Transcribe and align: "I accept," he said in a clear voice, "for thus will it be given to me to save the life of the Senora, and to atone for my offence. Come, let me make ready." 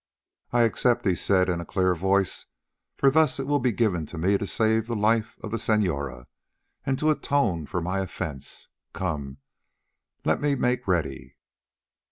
"I 0.51 0.63
accept," 0.63 1.05
he 1.05 1.13
said 1.13 1.47
in 1.47 1.61
a 1.61 1.63
clear 1.63 1.93
voice, 1.93 2.47
"for 2.97 3.11
thus 3.11 3.37
will 3.37 3.57
it 3.57 3.61
be 3.61 3.71
given 3.71 4.07
to 4.07 4.17
me 4.17 4.35
to 4.35 4.47
save 4.47 4.87
the 4.87 4.95
life 4.95 5.37
of 5.43 5.51
the 5.51 5.59
Senora, 5.59 6.25
and 6.83 6.97
to 6.97 7.11
atone 7.11 7.67
for 7.67 7.81
my 7.83 7.99
offence. 7.99 8.69
Come, 8.93 9.37
let 10.25 10.41
me 10.41 10.55
make 10.55 10.87
ready." 10.87 11.35